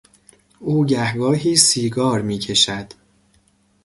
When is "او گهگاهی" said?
0.59-1.55